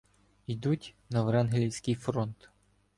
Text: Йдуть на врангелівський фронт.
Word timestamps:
Йдуть 0.47 0.95
на 1.09 1.23
врангелівський 1.23 1.95
фронт. 1.95 2.49